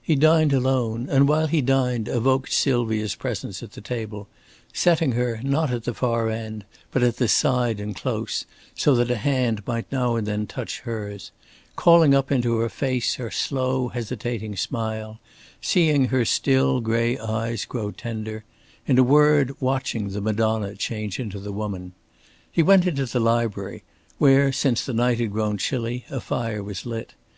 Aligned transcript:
He 0.00 0.14
dined 0.16 0.54
alone, 0.54 1.10
and 1.10 1.28
while 1.28 1.46
he 1.46 1.60
dined 1.60 2.08
evoked 2.08 2.54
Sylvia's 2.54 3.14
presence 3.14 3.62
at 3.62 3.72
the 3.72 3.82
table, 3.82 4.26
setting 4.72 5.12
her, 5.12 5.40
not 5.42 5.70
at 5.70 5.84
the 5.84 5.92
far 5.92 6.30
end, 6.30 6.64
but 6.90 7.02
at 7.02 7.18
the 7.18 7.28
side 7.28 7.78
and 7.78 7.94
close, 7.94 8.46
so 8.74 8.94
that 8.94 9.10
a 9.10 9.16
hand 9.18 9.60
might 9.66 9.92
now 9.92 10.16
and 10.16 10.26
then 10.26 10.46
touch 10.46 10.80
hers; 10.84 11.32
calling 11.76 12.14
up 12.14 12.32
into 12.32 12.56
her 12.56 12.70
face 12.70 13.16
her 13.16 13.30
slow 13.30 13.88
hesitating 13.88 14.56
smile; 14.56 15.20
seeing 15.60 16.06
her 16.06 16.24
still 16.24 16.80
gray 16.80 17.18
eyes 17.18 17.66
grow 17.66 17.90
tender; 17.90 18.44
in 18.86 18.98
a 18.98 19.02
word 19.02 19.52
watching 19.60 20.08
the 20.08 20.22
Madonna 20.22 20.76
change 20.76 21.20
into 21.20 21.38
the 21.38 21.52
woman. 21.52 21.92
He 22.50 22.62
went 22.62 22.86
into 22.86 23.04
the 23.04 23.20
library 23.20 23.84
where, 24.16 24.50
since 24.50 24.86
the 24.86 24.94
night 24.94 25.20
had 25.20 25.30
grown 25.32 25.58
chilly, 25.58 26.06
a 26.08 26.20
fire 26.22 26.62
was 26.62 26.86
lit. 26.86 27.12